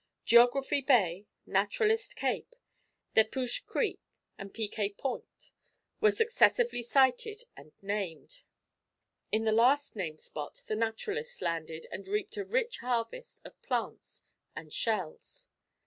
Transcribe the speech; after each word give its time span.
Geography 0.25 0.81
Bay, 0.81 1.27
Naturalist 1.45 2.15
Cape, 2.15 2.55
Depuch 3.15 3.63
Creek, 3.67 3.99
and 4.35 4.51
Piquet 4.51 4.95
Point, 4.97 5.51
were 5.99 6.09
successively 6.09 6.81
sighted 6.81 7.43
and 7.55 7.71
named. 7.83 8.41
In 9.31 9.43
the 9.43 9.51
last 9.51 9.95
named 9.95 10.19
spot 10.19 10.63
the 10.65 10.75
naturalists 10.75 11.39
landed, 11.39 11.85
and 11.91 12.07
reaped 12.07 12.35
a 12.37 12.43
rich 12.43 12.79
harvest 12.79 13.41
of 13.45 13.61
plants 13.61 14.23
and 14.55 14.73
shells. 14.73 15.49